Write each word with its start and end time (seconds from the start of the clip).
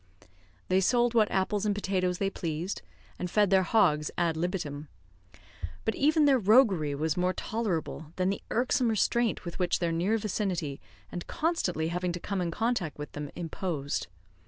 They 0.67 0.81
sold 0.81 1.13
what 1.13 1.29
apples 1.29 1.63
and 1.63 1.75
potatoes 1.75 2.17
they 2.17 2.31
pleased, 2.31 2.81
and 3.19 3.29
fed 3.29 3.51
their 3.51 3.61
hogs 3.61 4.09
ad 4.17 4.35
libitum. 4.35 4.87
But 5.85 5.93
even 5.93 6.25
their 6.25 6.39
roguery 6.39 6.95
was 6.95 7.15
more 7.15 7.33
tolerable 7.33 8.11
than 8.15 8.31
the 8.31 8.41
irksome 8.49 8.89
restraint 8.89 9.45
which 9.45 9.77
their 9.77 9.91
near 9.91 10.17
vicinity, 10.17 10.81
and 11.11 11.27
constantly 11.27 11.89
having 11.89 12.13
to 12.13 12.19
come 12.19 12.41
in 12.41 12.49
contact 12.49 12.97
with 12.97 13.11
them, 13.11 13.29
imposed. 13.35 14.07